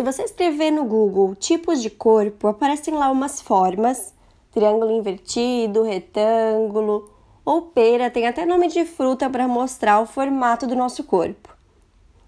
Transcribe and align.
Se 0.00 0.04
você 0.04 0.22
escrever 0.22 0.70
no 0.70 0.86
Google 0.86 1.34
tipos 1.34 1.82
de 1.82 1.90
corpo, 1.90 2.48
aparecem 2.48 2.94
lá 2.94 3.10
umas 3.10 3.38
formas: 3.38 4.14
triângulo 4.50 4.90
invertido, 4.92 5.82
retângulo 5.82 7.10
ou 7.44 7.60
pera, 7.60 8.08
tem 8.08 8.26
até 8.26 8.46
nome 8.46 8.68
de 8.68 8.86
fruta 8.86 9.28
para 9.28 9.46
mostrar 9.46 10.00
o 10.00 10.06
formato 10.06 10.66
do 10.66 10.74
nosso 10.74 11.04
corpo. 11.04 11.54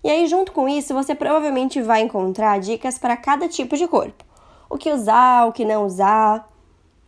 E 0.04 0.11
aí, 0.11 0.27
junto 0.27 0.53
com 0.53 0.69
isso, 0.69 0.93
você 0.93 1.14
provavelmente 1.14 1.80
vai 1.80 2.03
encontrar 2.03 2.61
dicas 2.61 2.98
para 2.98 3.16
cada 3.16 3.48
tipo 3.48 3.75
de 3.75 3.89
corpo: 3.89 4.23
o 4.68 4.77
que 4.77 4.93
usar, 4.93 5.48
o 5.48 5.52
que 5.52 5.64
não 5.64 5.86
usar. 5.86 6.46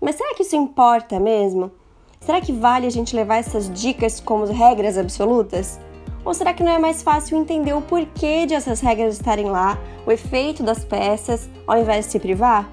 Mas 0.00 0.16
será 0.16 0.34
que 0.34 0.44
isso 0.44 0.56
importa 0.56 1.20
mesmo? 1.20 1.70
Será 2.20 2.40
que 2.40 2.54
vale 2.54 2.86
a 2.86 2.90
gente 2.90 3.14
levar 3.14 3.36
essas 3.36 3.68
dicas 3.68 4.18
como 4.18 4.46
regras 4.46 4.96
absolutas? 4.96 5.78
Ou 6.24 6.32
será 6.32 6.54
que 6.54 6.62
não 6.62 6.72
é 6.72 6.78
mais 6.78 7.02
fácil 7.02 7.36
entender 7.36 7.74
o 7.74 7.82
porquê 7.82 8.46
de 8.46 8.54
essas 8.54 8.80
regras 8.80 9.14
estarem 9.14 9.50
lá, 9.50 9.78
o 10.06 10.10
efeito 10.10 10.62
das 10.62 10.82
peças, 10.82 11.48
ao 11.66 11.78
invés 11.78 12.06
de 12.06 12.12
se 12.12 12.18
privar? 12.18 12.68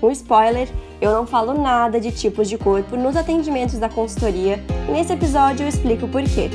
Um 0.00 0.10
spoiler: 0.10 0.68
eu 1.00 1.10
não 1.10 1.26
falo 1.26 1.54
nada 1.54 1.98
de 1.98 2.12
tipos 2.12 2.48
de 2.48 2.56
corpo 2.56 2.96
nos 2.96 3.16
atendimentos 3.16 3.78
da 3.78 3.88
consultoria 3.88 4.62
e 4.88 4.92
nesse 4.92 5.12
episódio 5.12 5.64
eu 5.64 5.68
explico 5.68 6.06
o 6.06 6.08
porquê. 6.08 6.48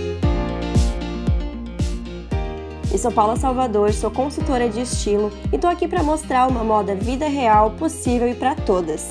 Eu 2.89 2.97
sou 2.97 3.11
Paula 3.11 3.35
Salvador, 3.35 3.91
sou 3.93 4.11
consultora 4.11 4.69
de 4.69 4.81
estilo 4.81 5.31
e 5.51 5.57
tô 5.57 5.67
aqui 5.67 5.87
para 5.87 6.03
mostrar 6.03 6.47
uma 6.47 6.63
moda 6.63 6.93
vida 6.95 7.27
real, 7.27 7.71
possível 7.71 8.29
e 8.29 8.35
para 8.35 8.55
todas. 8.55 9.09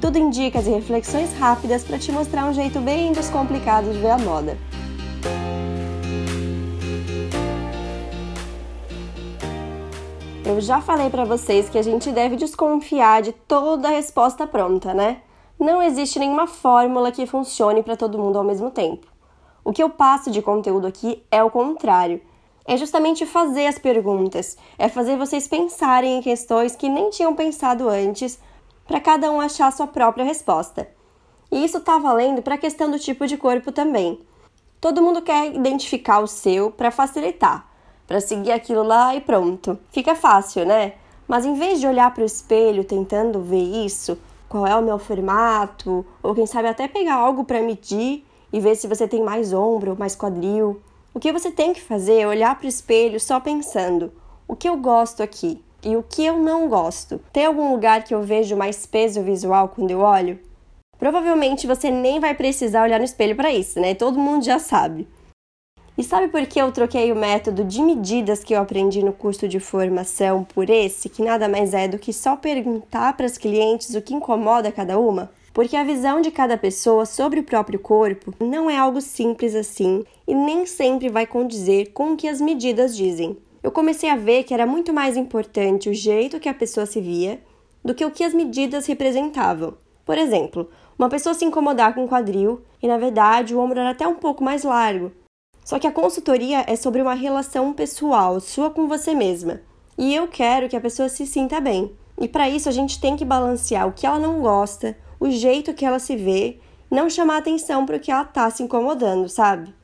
Tudo 0.00 0.18
em 0.18 0.30
dicas 0.30 0.66
e 0.66 0.70
reflexões 0.70 1.32
rápidas 1.38 1.82
para 1.84 1.98
te 1.98 2.12
mostrar 2.12 2.46
um 2.46 2.52
jeito 2.52 2.80
bem 2.80 3.12
descomplicado 3.12 3.90
de 3.90 3.98
ver 3.98 4.10
a 4.10 4.18
moda. 4.18 4.56
Eu 10.52 10.60
já 10.60 10.82
falei 10.82 11.08
para 11.08 11.24
vocês 11.24 11.70
que 11.70 11.78
a 11.78 11.82
gente 11.82 12.12
deve 12.12 12.36
desconfiar 12.36 13.22
de 13.22 13.32
toda 13.32 13.88
a 13.88 13.90
resposta 13.90 14.46
pronta, 14.46 14.92
né? 14.92 15.22
Não 15.58 15.82
existe 15.82 16.18
nenhuma 16.18 16.46
fórmula 16.46 17.10
que 17.10 17.24
funcione 17.24 17.82
para 17.82 17.96
todo 17.96 18.18
mundo 18.18 18.36
ao 18.36 18.44
mesmo 18.44 18.70
tempo. 18.70 19.06
O 19.64 19.72
que 19.72 19.82
eu 19.82 19.88
passo 19.88 20.30
de 20.30 20.42
conteúdo 20.42 20.86
aqui 20.86 21.24
é 21.30 21.42
o 21.42 21.50
contrário. 21.50 22.20
É 22.66 22.76
justamente 22.76 23.24
fazer 23.24 23.66
as 23.66 23.78
perguntas, 23.78 24.58
é 24.78 24.90
fazer 24.90 25.16
vocês 25.16 25.48
pensarem 25.48 26.18
em 26.18 26.22
questões 26.22 26.76
que 26.76 26.86
nem 26.86 27.08
tinham 27.08 27.34
pensado 27.34 27.88
antes, 27.88 28.38
para 28.86 29.00
cada 29.00 29.30
um 29.30 29.40
achar 29.40 29.68
a 29.68 29.72
sua 29.72 29.86
própria 29.86 30.22
resposta. 30.22 30.86
E 31.50 31.64
isso 31.64 31.78
está 31.78 31.96
valendo 31.96 32.42
para 32.42 32.56
a 32.56 32.58
questão 32.58 32.90
do 32.90 32.98
tipo 32.98 33.26
de 33.26 33.38
corpo 33.38 33.72
também. 33.72 34.20
Todo 34.82 35.00
mundo 35.00 35.22
quer 35.22 35.54
identificar 35.54 36.20
o 36.20 36.26
seu 36.26 36.70
para 36.70 36.90
facilitar 36.90 37.71
para 38.12 38.20
seguir 38.20 38.52
aquilo 38.52 38.82
lá 38.82 39.16
e 39.16 39.22
pronto. 39.22 39.78
Fica 39.90 40.14
fácil, 40.14 40.66
né? 40.66 40.92
Mas 41.26 41.46
em 41.46 41.54
vez 41.54 41.80
de 41.80 41.86
olhar 41.86 42.12
para 42.12 42.22
o 42.22 42.26
espelho 42.26 42.84
tentando 42.84 43.40
ver 43.40 43.86
isso, 43.86 44.18
qual 44.50 44.66
é 44.66 44.76
o 44.76 44.82
meu 44.82 44.98
formato, 44.98 46.04
ou 46.22 46.34
quem 46.34 46.44
sabe 46.44 46.68
até 46.68 46.86
pegar 46.86 47.14
algo 47.14 47.42
para 47.42 47.62
medir 47.62 48.22
e 48.52 48.60
ver 48.60 48.76
se 48.76 48.86
você 48.86 49.08
tem 49.08 49.22
mais 49.22 49.54
ombro 49.54 49.96
mais 49.98 50.14
quadril, 50.14 50.78
o 51.14 51.18
que 51.18 51.32
você 51.32 51.50
tem 51.50 51.72
que 51.72 51.80
fazer 51.80 52.20
é 52.20 52.28
olhar 52.28 52.54
para 52.54 52.66
o 52.66 52.68
espelho 52.68 53.18
só 53.18 53.40
pensando: 53.40 54.12
o 54.46 54.54
que 54.54 54.68
eu 54.68 54.76
gosto 54.76 55.22
aqui 55.22 55.64
e 55.82 55.96
o 55.96 56.02
que 56.02 56.22
eu 56.22 56.36
não 56.36 56.68
gosto. 56.68 57.18
Tem 57.32 57.46
algum 57.46 57.72
lugar 57.72 58.04
que 58.04 58.14
eu 58.14 58.20
vejo 58.20 58.54
mais 58.54 58.84
peso 58.84 59.22
visual 59.22 59.70
quando 59.70 59.90
eu 59.90 60.00
olho? 60.00 60.38
Provavelmente 60.98 61.66
você 61.66 61.90
nem 61.90 62.20
vai 62.20 62.34
precisar 62.34 62.82
olhar 62.82 62.98
no 62.98 63.06
espelho 63.06 63.34
para 63.34 63.50
isso, 63.50 63.80
né? 63.80 63.94
Todo 63.94 64.18
mundo 64.18 64.44
já 64.44 64.58
sabe. 64.58 65.08
E 65.96 66.02
sabe 66.02 66.28
por 66.28 66.46
que 66.46 66.58
eu 66.58 66.72
troquei 66.72 67.12
o 67.12 67.16
método 67.16 67.62
de 67.64 67.82
medidas 67.82 68.42
que 68.42 68.54
eu 68.54 68.60
aprendi 68.60 69.04
no 69.04 69.12
curso 69.12 69.46
de 69.46 69.60
formação 69.60 70.42
por 70.42 70.70
esse, 70.70 71.10
que 71.10 71.22
nada 71.22 71.50
mais 71.50 71.74
é 71.74 71.86
do 71.86 71.98
que 71.98 72.14
só 72.14 72.34
perguntar 72.34 73.14
para 73.14 73.26
as 73.26 73.36
clientes 73.36 73.94
o 73.94 74.00
que 74.00 74.14
incomoda 74.14 74.72
cada 74.72 74.98
uma? 74.98 75.30
Porque 75.52 75.76
a 75.76 75.84
visão 75.84 76.22
de 76.22 76.30
cada 76.30 76.56
pessoa 76.56 77.04
sobre 77.04 77.40
o 77.40 77.44
próprio 77.44 77.78
corpo 77.78 78.32
não 78.40 78.70
é 78.70 78.76
algo 78.78 79.02
simples 79.02 79.54
assim 79.54 80.02
e 80.26 80.34
nem 80.34 80.64
sempre 80.64 81.10
vai 81.10 81.26
condizer 81.26 81.92
com 81.92 82.12
o 82.12 82.16
que 82.16 82.26
as 82.26 82.40
medidas 82.40 82.96
dizem. 82.96 83.36
Eu 83.62 83.70
comecei 83.70 84.08
a 84.08 84.16
ver 84.16 84.44
que 84.44 84.54
era 84.54 84.66
muito 84.66 84.94
mais 84.94 85.14
importante 85.14 85.90
o 85.90 85.94
jeito 85.94 86.40
que 86.40 86.48
a 86.48 86.54
pessoa 86.54 86.86
se 86.86 87.02
via 87.02 87.38
do 87.84 87.94
que 87.94 88.04
o 88.04 88.10
que 88.10 88.24
as 88.24 88.32
medidas 88.32 88.86
representavam. 88.86 89.74
Por 90.06 90.16
exemplo, 90.16 90.70
uma 90.98 91.10
pessoa 91.10 91.34
se 91.34 91.44
incomodar 91.44 91.94
com 91.94 92.04
o 92.04 92.08
quadril 92.08 92.62
e 92.82 92.88
na 92.88 92.96
verdade 92.96 93.54
o 93.54 93.60
ombro 93.60 93.78
era 93.78 93.90
até 93.90 94.08
um 94.08 94.14
pouco 94.14 94.42
mais 94.42 94.64
largo, 94.64 95.12
só 95.64 95.78
que 95.78 95.86
a 95.86 95.92
consultoria 95.92 96.64
é 96.66 96.76
sobre 96.76 97.00
uma 97.00 97.14
relação 97.14 97.72
pessoal, 97.72 98.40
sua 98.40 98.70
com 98.70 98.88
você 98.88 99.14
mesma. 99.14 99.60
E 99.96 100.14
eu 100.14 100.26
quero 100.26 100.68
que 100.68 100.76
a 100.76 100.80
pessoa 100.80 101.08
se 101.08 101.26
sinta 101.26 101.60
bem. 101.60 101.92
E 102.20 102.28
para 102.28 102.48
isso 102.48 102.68
a 102.68 102.72
gente 102.72 103.00
tem 103.00 103.16
que 103.16 103.24
balancear 103.24 103.86
o 103.86 103.92
que 103.92 104.06
ela 104.06 104.18
não 104.18 104.40
gosta, 104.40 104.96
o 105.18 105.30
jeito 105.30 105.74
que 105.74 105.84
ela 105.84 105.98
se 105.98 106.16
vê, 106.16 106.58
não 106.90 107.08
chamar 107.08 107.38
atenção 107.38 107.86
para 107.86 107.96
o 107.96 108.00
que 108.00 108.10
ela 108.10 108.24
tá 108.24 108.50
se 108.50 108.62
incomodando, 108.62 109.28
sabe? 109.28 109.74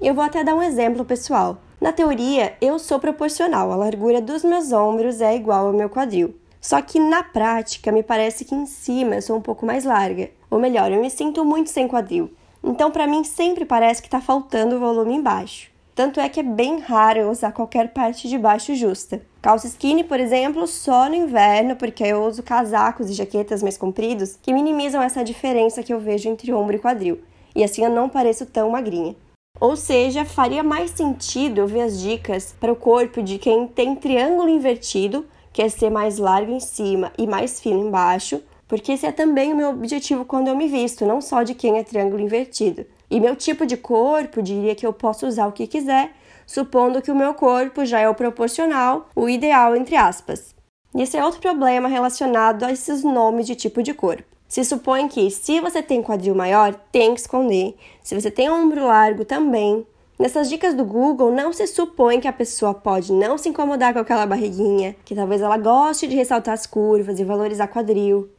Eu 0.00 0.14
vou 0.14 0.22
até 0.22 0.44
dar 0.44 0.54
um 0.54 0.62
exemplo 0.62 1.04
pessoal. 1.04 1.58
Na 1.80 1.92
teoria, 1.92 2.56
eu 2.60 2.78
sou 2.78 2.98
proporcional, 2.98 3.72
a 3.72 3.76
largura 3.76 4.20
dos 4.20 4.44
meus 4.44 4.72
ombros 4.72 5.20
é 5.20 5.34
igual 5.34 5.66
ao 5.66 5.72
meu 5.72 5.88
quadril. 5.88 6.34
Só 6.60 6.80
que 6.82 6.98
na 6.98 7.22
prática, 7.22 7.92
me 7.92 8.02
parece 8.02 8.44
que 8.44 8.54
em 8.54 8.66
cima 8.66 9.16
eu 9.16 9.22
sou 9.22 9.36
um 9.36 9.40
pouco 9.40 9.64
mais 9.64 9.84
larga. 9.84 10.30
Ou 10.50 10.58
melhor, 10.58 10.90
eu 10.90 11.00
me 11.00 11.10
sinto 11.10 11.44
muito 11.44 11.70
sem 11.70 11.86
quadril. 11.86 12.30
Então, 12.66 12.90
para 12.90 13.06
mim, 13.06 13.22
sempre 13.22 13.64
parece 13.64 14.02
que 14.02 14.08
está 14.08 14.20
faltando 14.20 14.80
volume 14.80 15.14
embaixo. 15.14 15.70
Tanto 15.94 16.18
é 16.18 16.28
que 16.28 16.40
é 16.40 16.42
bem 16.42 16.80
raro 16.80 17.20
eu 17.20 17.30
usar 17.30 17.52
qualquer 17.52 17.92
parte 17.92 18.28
de 18.28 18.36
baixo 18.36 18.74
justa. 18.74 19.22
Calça 19.40 19.68
skinny, 19.68 20.02
por 20.02 20.18
exemplo, 20.18 20.66
só 20.66 21.08
no 21.08 21.14
inverno, 21.14 21.76
porque 21.76 22.02
eu 22.02 22.24
uso 22.24 22.42
casacos 22.42 23.08
e 23.08 23.14
jaquetas 23.14 23.62
mais 23.62 23.78
compridos 23.78 24.36
que 24.42 24.52
minimizam 24.52 25.00
essa 25.00 25.22
diferença 25.22 25.82
que 25.82 25.94
eu 25.94 26.00
vejo 26.00 26.28
entre 26.28 26.52
ombro 26.52 26.74
e 26.74 26.80
quadril. 26.80 27.20
E 27.54 27.62
assim 27.62 27.84
eu 27.84 27.90
não 27.90 28.08
pareço 28.08 28.44
tão 28.44 28.68
magrinha. 28.70 29.14
Ou 29.60 29.76
seja, 29.76 30.24
faria 30.24 30.62
mais 30.64 30.90
sentido 30.90 31.60
eu 31.60 31.68
ver 31.68 31.82
as 31.82 32.00
dicas 32.00 32.54
para 32.58 32.72
o 32.72 32.76
corpo 32.76 33.22
de 33.22 33.38
quem 33.38 33.68
tem 33.68 33.94
triângulo 33.94 34.48
invertido, 34.48 35.24
que 35.52 35.62
é 35.62 35.68
ser 35.68 35.88
mais 35.88 36.18
largo 36.18 36.52
em 36.52 36.60
cima 36.60 37.12
e 37.16 37.28
mais 37.28 37.60
fino 37.60 37.86
embaixo, 37.86 38.42
porque 38.68 38.92
esse 38.92 39.06
é 39.06 39.12
também 39.12 39.52
o 39.52 39.56
meu 39.56 39.70
objetivo 39.70 40.24
quando 40.24 40.48
eu 40.48 40.56
me 40.56 40.68
visto, 40.68 41.06
não 41.06 41.20
só 41.20 41.42
de 41.42 41.54
quem 41.54 41.78
é 41.78 41.84
triângulo 41.84 42.20
invertido. 42.20 42.84
E 43.10 43.20
meu 43.20 43.36
tipo 43.36 43.64
de 43.64 43.76
corpo 43.76 44.42
diria 44.42 44.74
que 44.74 44.86
eu 44.86 44.92
posso 44.92 45.26
usar 45.26 45.46
o 45.46 45.52
que 45.52 45.66
quiser, 45.66 46.12
supondo 46.46 47.00
que 47.00 47.10
o 47.10 47.16
meu 47.16 47.34
corpo 47.34 47.84
já 47.84 48.00
é 48.00 48.08
o 48.08 48.14
proporcional, 48.14 49.08
o 49.14 49.28
ideal 49.28 49.76
entre 49.76 49.94
aspas. 49.96 50.54
E 50.94 51.02
esse 51.02 51.16
é 51.16 51.24
outro 51.24 51.40
problema 51.40 51.88
relacionado 51.88 52.64
a 52.64 52.72
esses 52.72 53.04
nomes 53.04 53.46
de 53.46 53.54
tipo 53.54 53.82
de 53.82 53.94
corpo. 53.94 54.24
Se 54.48 54.64
supõe 54.64 55.08
que 55.08 55.30
se 55.30 55.60
você 55.60 55.82
tem 55.82 56.02
quadril 56.02 56.34
maior, 56.34 56.74
tem 56.90 57.14
que 57.14 57.20
esconder. 57.20 57.76
Se 58.02 58.14
você 58.14 58.30
tem 58.30 58.48
ombro 58.48 58.86
largo, 58.86 59.24
também. 59.24 59.86
Nessas 60.18 60.48
dicas 60.48 60.72
do 60.72 60.84
Google, 60.84 61.30
não 61.30 61.52
se 61.52 61.66
supõe 61.66 62.20
que 62.20 62.28
a 62.28 62.32
pessoa 62.32 62.72
pode 62.72 63.12
não 63.12 63.36
se 63.36 63.48
incomodar 63.50 63.92
com 63.92 63.98
aquela 63.98 64.24
barriguinha, 64.24 64.96
que 65.04 65.14
talvez 65.14 65.42
ela 65.42 65.58
goste 65.58 66.06
de 66.06 66.16
ressaltar 66.16 66.54
as 66.54 66.66
curvas 66.66 67.20
e 67.20 67.24
valorizar 67.24 67.68
quadril. 67.68 68.30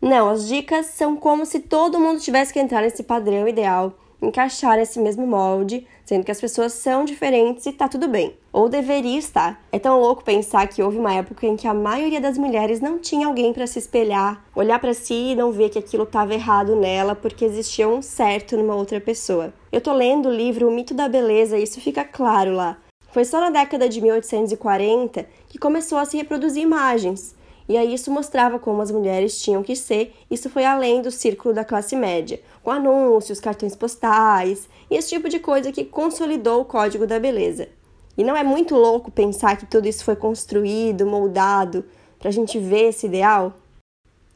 Não, 0.00 0.28
as 0.28 0.46
dicas 0.46 0.86
são 0.86 1.16
como 1.16 1.44
se 1.44 1.58
todo 1.58 1.98
mundo 1.98 2.20
tivesse 2.20 2.52
que 2.52 2.60
entrar 2.60 2.82
nesse 2.82 3.02
padrão 3.02 3.48
ideal, 3.48 3.94
encaixar 4.22 4.76
nesse 4.76 5.00
mesmo 5.00 5.26
molde, 5.26 5.84
sendo 6.04 6.24
que 6.24 6.30
as 6.30 6.40
pessoas 6.40 6.72
são 6.72 7.04
diferentes 7.04 7.66
e 7.66 7.72
tá 7.72 7.88
tudo 7.88 8.06
bem. 8.06 8.36
Ou 8.52 8.68
deveria 8.68 9.18
estar. 9.18 9.60
É 9.72 9.78
tão 9.78 10.00
louco 10.00 10.22
pensar 10.22 10.68
que 10.68 10.80
houve 10.80 10.98
uma 10.98 11.12
época 11.12 11.48
em 11.48 11.56
que 11.56 11.66
a 11.66 11.74
maioria 11.74 12.20
das 12.20 12.38
mulheres 12.38 12.80
não 12.80 13.00
tinha 13.00 13.26
alguém 13.26 13.52
para 13.52 13.66
se 13.66 13.80
espelhar, 13.80 14.40
olhar 14.54 14.78
para 14.78 14.94
si 14.94 15.32
e 15.32 15.34
não 15.34 15.50
ver 15.50 15.68
que 15.68 15.80
aquilo 15.80 16.04
estava 16.04 16.32
errado 16.32 16.76
nela 16.76 17.16
porque 17.16 17.44
existia 17.44 17.88
um 17.88 18.00
certo 18.00 18.56
numa 18.56 18.76
outra 18.76 19.00
pessoa. 19.00 19.52
Eu 19.72 19.80
tô 19.80 19.92
lendo 19.92 20.28
o 20.28 20.34
livro 20.34 20.68
O 20.68 20.70
Mito 20.70 20.94
da 20.94 21.08
Beleza 21.08 21.58
e 21.58 21.64
isso 21.64 21.80
fica 21.80 22.04
claro 22.04 22.54
lá. 22.54 22.78
Foi 23.10 23.24
só 23.24 23.40
na 23.40 23.50
década 23.50 23.88
de 23.88 24.00
1840 24.00 25.26
que 25.48 25.58
começou 25.58 25.98
a 25.98 26.04
se 26.04 26.16
reproduzir 26.16 26.62
imagens 26.62 27.36
e 27.68 27.76
aí 27.76 27.92
isso 27.92 28.10
mostrava 28.10 28.58
como 28.58 28.80
as 28.80 28.90
mulheres 28.90 29.40
tinham 29.40 29.62
que 29.62 29.76
ser. 29.76 30.14
Isso 30.30 30.48
foi 30.48 30.64
além 30.64 31.02
do 31.02 31.10
círculo 31.10 31.54
da 31.54 31.64
classe 31.64 31.94
média, 31.94 32.40
com 32.62 32.70
anúncios, 32.70 33.40
cartões 33.40 33.76
postais 33.76 34.68
e 34.90 34.96
esse 34.96 35.10
tipo 35.10 35.28
de 35.28 35.38
coisa 35.38 35.70
que 35.70 35.84
consolidou 35.84 36.62
o 36.62 36.64
código 36.64 37.06
da 37.06 37.20
beleza. 37.20 37.68
E 38.16 38.24
não 38.24 38.36
é 38.36 38.42
muito 38.42 38.74
louco 38.74 39.10
pensar 39.10 39.56
que 39.56 39.66
tudo 39.66 39.86
isso 39.86 40.02
foi 40.02 40.16
construído, 40.16 41.06
moldado 41.06 41.84
para 42.18 42.30
a 42.30 42.32
gente 42.32 42.58
ver 42.58 42.88
esse 42.88 43.06
ideal? 43.06 43.52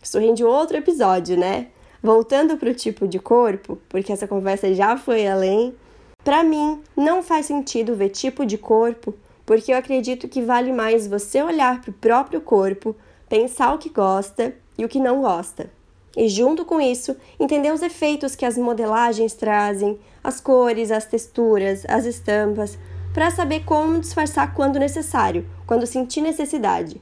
Isso 0.00 0.18
rende 0.18 0.44
outro 0.44 0.76
episódio, 0.76 1.36
né? 1.36 1.68
Voltando 2.02 2.56
para 2.56 2.70
o 2.70 2.74
tipo 2.74 3.08
de 3.08 3.18
corpo, 3.18 3.78
porque 3.88 4.12
essa 4.12 4.28
conversa 4.28 4.74
já 4.74 4.96
foi 4.96 5.26
além, 5.26 5.74
para 6.22 6.44
mim 6.44 6.80
não 6.96 7.22
faz 7.22 7.46
sentido 7.46 7.96
ver 7.96 8.10
tipo 8.10 8.44
de 8.44 8.58
corpo, 8.58 9.14
porque 9.44 9.72
eu 9.72 9.76
acredito 9.76 10.28
que 10.28 10.42
vale 10.42 10.72
mais 10.72 11.06
você 11.06 11.42
olhar 11.42 11.80
para 11.80 11.90
o 11.90 11.94
próprio 11.94 12.40
corpo 12.40 12.94
pensar 13.32 13.72
o 13.72 13.78
que 13.78 13.88
gosta 13.88 14.54
e 14.76 14.84
o 14.84 14.88
que 14.90 15.00
não 15.00 15.22
gosta. 15.22 15.70
E 16.14 16.28
junto 16.28 16.66
com 16.66 16.78
isso, 16.78 17.16
entender 17.40 17.72
os 17.72 17.80
efeitos 17.80 18.36
que 18.36 18.44
as 18.44 18.58
modelagens 18.58 19.32
trazem, 19.32 19.98
as 20.22 20.38
cores, 20.38 20.90
as 20.90 21.06
texturas, 21.06 21.86
as 21.88 22.04
estampas, 22.04 22.78
para 23.14 23.30
saber 23.30 23.64
como 23.64 23.98
disfarçar 23.98 24.52
quando 24.52 24.78
necessário, 24.78 25.48
quando 25.66 25.86
sentir 25.86 26.20
necessidade. 26.20 27.00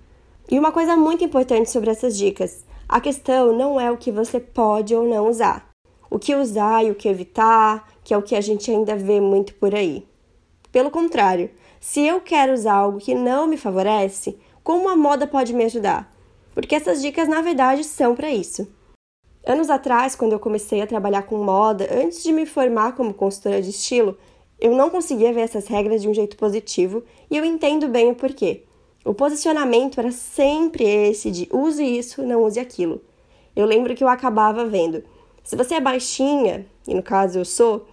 E 0.49 0.56
uma 0.56 0.71
coisa 0.71 0.97
muito 0.97 1.25
importante 1.25 1.69
sobre 1.69 1.91
essas 1.91 2.17
dicas: 2.17 2.65
a 2.88 3.00
questão 3.00 3.53
não 3.53 3.81
é 3.81 3.91
o 3.91 3.97
que 3.97 4.12
você 4.12 4.38
pode 4.38 4.94
ou 4.94 5.09
não 5.09 5.29
usar, 5.29 5.69
o 6.09 6.17
que 6.17 6.37
usar 6.37 6.85
e 6.85 6.93
o 6.93 6.94
que 6.94 7.09
evitar, 7.09 7.88
que 8.05 8.15
é 8.15 8.17
o 8.17 8.23
que 8.23 8.37
a 8.37 8.41
gente 8.41 8.71
ainda 8.71 8.94
vê 8.94 9.21
muito 9.21 9.53
por 9.55 9.75
aí. 9.75 10.06
Pelo 10.71 10.93
contrário, 10.93 11.50
se 11.81 12.06
eu 12.06 12.21
quero 12.21 12.53
usar 12.53 12.75
algo 12.75 13.00
que 13.00 13.17
não 13.17 13.49
me 13.49 13.56
favorece, 13.56 14.38
como 14.62 14.88
a 14.88 14.94
moda 14.94 15.27
pode 15.27 15.53
me 15.53 15.65
ajudar? 15.65 16.19
Porque 16.60 16.74
essas 16.74 17.00
dicas 17.00 17.26
na 17.26 17.40
verdade 17.40 17.82
são 17.84 18.14
para 18.14 18.30
isso. 18.30 18.68
Anos 19.46 19.70
atrás, 19.70 20.14
quando 20.14 20.32
eu 20.32 20.38
comecei 20.38 20.82
a 20.82 20.86
trabalhar 20.86 21.22
com 21.22 21.42
moda, 21.42 21.88
antes 21.90 22.22
de 22.22 22.30
me 22.32 22.44
formar 22.44 22.94
como 22.94 23.14
consultora 23.14 23.62
de 23.62 23.70
estilo, 23.70 24.18
eu 24.60 24.76
não 24.76 24.90
conseguia 24.90 25.32
ver 25.32 25.40
essas 25.40 25.66
regras 25.66 26.02
de 26.02 26.08
um 26.08 26.12
jeito 26.12 26.36
positivo 26.36 27.02
e 27.30 27.36
eu 27.36 27.44
entendo 27.46 27.88
bem 27.88 28.10
o 28.10 28.14
porquê. 28.14 28.64
O 29.06 29.14
posicionamento 29.14 29.98
era 29.98 30.12
sempre 30.12 30.84
esse 30.84 31.30
de 31.30 31.48
use 31.50 31.82
isso, 31.82 32.22
não 32.22 32.42
use 32.42 32.60
aquilo. 32.60 33.00
Eu 33.56 33.64
lembro 33.64 33.94
que 33.94 34.04
eu 34.04 34.08
acabava 34.08 34.66
vendo. 34.66 35.02
Se 35.42 35.56
você 35.56 35.76
é 35.76 35.80
baixinha, 35.80 36.66
e 36.86 36.94
no 36.94 37.02
caso 37.02 37.38
eu 37.38 37.44
sou, 37.46 37.86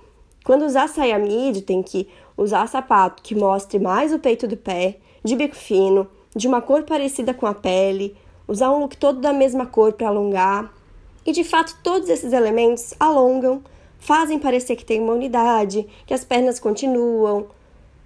quando 0.43 0.65
usar 0.65 0.89
saia 0.89 1.17
midi 1.17 1.61
tem 1.61 1.81
que 1.81 2.09
usar 2.35 2.67
sapato 2.67 3.23
que 3.23 3.33
mostre 3.33 3.79
mais 3.79 4.11
o 4.11 4.19
peito 4.19 4.45
do 4.45 4.57
pé, 4.57 4.97
de 5.23 5.37
bico 5.37 5.55
fino, 5.55 6.05
de 6.35 6.49
uma 6.49 6.61
cor 6.61 6.83
parecida 6.83 7.33
com 7.33 7.47
a 7.47 7.53
pele, 7.53 8.15
usar 8.47 8.71
um 8.71 8.79
look 8.79 8.95
todo 8.97 9.19
da 9.19 9.33
mesma 9.33 9.65
cor 9.65 9.93
para 9.93 10.07
alongar. 10.07 10.73
E 11.25 11.31
de 11.31 11.43
fato, 11.43 11.77
todos 11.83 12.09
esses 12.09 12.31
elementos 12.31 12.93
alongam, 12.99 13.61
fazem 13.99 14.39
parecer 14.39 14.75
que 14.75 14.85
tem 14.85 15.01
uma 15.01 15.13
unidade, 15.13 15.87
que 16.05 16.13
as 16.13 16.23
pernas 16.23 16.59
continuam, 16.59 17.47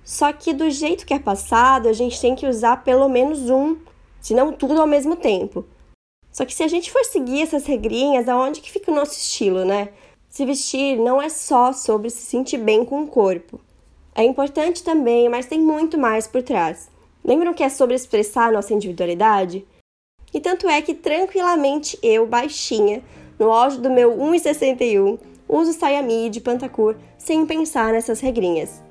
só 0.04 0.34
que 0.34 0.54
do 0.54 0.70
jeito 0.70 1.06
que 1.06 1.14
é 1.14 1.20
passado, 1.20 1.88
a 1.88 1.94
gente 1.94 2.20
tem 2.20 2.36
que 2.36 2.48
usar 2.48 2.84
pelo 2.84 3.08
menos 3.08 3.50
um, 3.50 3.78
se 4.20 4.34
não 4.34 4.52
tudo 4.52 4.82
ao 4.82 4.88
mesmo 4.88 5.16
tempo. 5.16 5.66
Só 6.32 6.46
que 6.46 6.54
se 6.54 6.64
a 6.64 6.68
gente 6.68 6.92
for 6.92 7.04
seguir 7.04 7.42
essas 7.42 7.66
regrinhas, 7.66 8.28
aonde 8.28 8.62
que 8.62 8.72
fica 8.72 8.92
o 8.92 8.96
nosso 8.96 9.14
estilo, 9.14 9.66
né? 9.66 9.90
Se 10.30 10.46
vestir 10.46 10.98
não 10.98 11.22
é 11.22 11.30
só 11.30 11.74
sobre 11.74 12.10
se 12.10 12.26
sentir 12.26 12.58
bem 12.58 12.86
com 12.86 13.04
o 13.04 13.08
corpo. 13.08 13.60
É 14.16 14.24
importante 14.24 14.84
também, 14.84 15.30
mas 15.30 15.46
tem 15.46 15.60
muito 15.60 15.98
mais 15.98 16.28
por 16.28 16.42
trás. 16.42 16.90
Lembram 17.24 17.54
que 17.54 17.64
é 17.64 17.70
sobre 17.70 17.96
expressar 17.96 18.52
nossa 18.52 18.74
individualidade? 18.74 19.66
E 20.34 20.40
tanto 20.40 20.68
é 20.68 20.82
que 20.82 20.94
tranquilamente 20.94 21.98
eu, 22.02 22.26
baixinha, 22.26 23.04
no 23.38 23.52
auge 23.52 23.80
do 23.80 23.90
meu 23.90 24.16
1,61, 24.18 25.20
uso 25.48 25.74
saia 25.74 26.02
midi, 26.02 26.40
pantacur, 26.40 26.96
sem 27.18 27.46
pensar 27.46 27.92
nessas 27.92 28.20
regrinhas. 28.20 28.82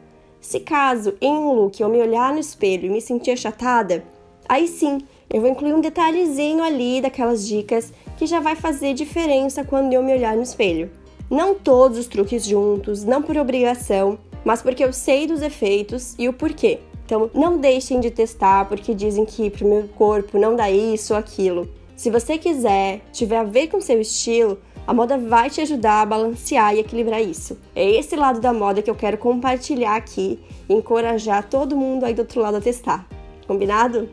Se 0.40 0.60
caso, 0.60 1.14
em 1.20 1.32
um 1.32 1.52
look, 1.52 1.80
eu 1.80 1.88
me 1.88 2.00
olhar 2.00 2.32
no 2.32 2.40
espelho 2.40 2.86
e 2.86 2.90
me 2.90 3.00
sentir 3.00 3.32
achatada, 3.32 4.04
aí 4.48 4.66
sim, 4.66 4.98
eu 5.32 5.40
vou 5.40 5.50
incluir 5.50 5.74
um 5.74 5.80
detalhezinho 5.80 6.62
ali 6.62 7.00
daquelas 7.00 7.46
dicas 7.46 7.92
que 8.18 8.26
já 8.26 8.40
vai 8.40 8.56
fazer 8.56 8.94
diferença 8.94 9.62
quando 9.62 9.92
eu 9.92 10.02
me 10.02 10.12
olhar 10.12 10.34
no 10.34 10.42
espelho. 10.42 10.90
Não 11.30 11.54
todos 11.54 11.98
os 11.98 12.06
truques 12.06 12.44
juntos, 12.44 13.04
não 13.04 13.22
por 13.22 13.36
obrigação, 13.36 14.18
mas 14.44 14.60
porque 14.60 14.82
eu 14.82 14.92
sei 14.92 15.26
dos 15.26 15.42
efeitos 15.42 16.16
e 16.18 16.28
o 16.28 16.32
porquê. 16.32 16.80
Então, 17.10 17.28
não 17.34 17.58
deixem 17.58 17.98
de 17.98 18.08
testar 18.08 18.66
porque 18.66 18.94
dizem 18.94 19.24
que 19.24 19.50
para 19.50 19.66
o 19.66 19.68
meu 19.68 19.88
corpo 19.96 20.38
não 20.38 20.54
dá 20.54 20.70
isso 20.70 21.12
ou 21.12 21.18
aquilo. 21.18 21.68
Se 21.96 22.08
você 22.08 22.38
quiser, 22.38 23.00
tiver 23.12 23.38
a 23.38 23.42
ver 23.42 23.66
com 23.66 23.80
seu 23.80 24.00
estilo, 24.00 24.60
a 24.86 24.94
moda 24.94 25.18
vai 25.18 25.50
te 25.50 25.60
ajudar 25.60 26.02
a 26.02 26.06
balancear 26.06 26.72
e 26.72 26.78
equilibrar 26.78 27.20
isso. 27.20 27.58
É 27.74 27.84
esse 27.84 28.14
lado 28.14 28.40
da 28.40 28.52
moda 28.52 28.80
que 28.80 28.88
eu 28.88 28.94
quero 28.94 29.18
compartilhar 29.18 29.96
aqui 29.96 30.38
e 30.68 30.72
encorajar 30.72 31.48
todo 31.48 31.76
mundo 31.76 32.04
aí 32.04 32.14
do 32.14 32.20
outro 32.20 32.40
lado 32.40 32.58
a 32.58 32.60
testar. 32.60 33.04
Combinado? 33.44 34.08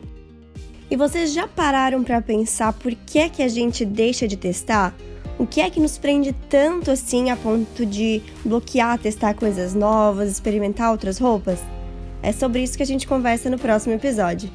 E 0.90 0.96
vocês 0.96 1.32
já 1.32 1.46
pararam 1.46 2.02
para 2.02 2.20
pensar 2.20 2.72
por 2.72 2.92
que 2.92 3.20
é 3.20 3.28
que 3.28 3.44
a 3.44 3.48
gente 3.48 3.84
deixa 3.84 4.26
de 4.26 4.36
testar? 4.36 4.92
O 5.38 5.46
que 5.46 5.60
é 5.60 5.70
que 5.70 5.78
nos 5.78 5.96
prende 5.96 6.34
tanto 6.50 6.90
assim 6.90 7.30
a 7.30 7.36
ponto 7.36 7.86
de 7.86 8.20
bloquear 8.44 8.98
testar 8.98 9.34
coisas 9.34 9.72
novas, 9.72 10.28
experimentar 10.32 10.90
outras 10.90 11.16
roupas? 11.16 11.60
É 12.22 12.32
sobre 12.32 12.62
isso 12.62 12.76
que 12.76 12.82
a 12.82 12.86
gente 12.86 13.06
conversa 13.06 13.48
no 13.48 13.58
próximo 13.58 13.94
episódio. 13.94 14.50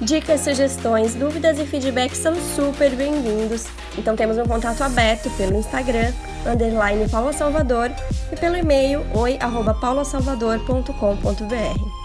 Dicas, 0.00 0.40
sugestões, 0.40 1.14
dúvidas 1.14 1.58
e 1.58 1.66
feedbacks 1.66 2.18
são 2.18 2.34
super 2.34 2.90
bem-vindos. 2.96 3.66
Então 3.98 4.16
temos 4.16 4.38
um 4.38 4.44
contato 4.44 4.82
aberto 4.82 5.28
pelo 5.36 5.56
Instagram, 5.56 6.12
underline 6.46 7.08
Paula 7.08 7.32
Salvador, 7.32 7.90
e 8.32 8.36
pelo 8.36 8.56
e-mail 8.56 9.04
oi.paulasalvador.com.br. 9.14 11.99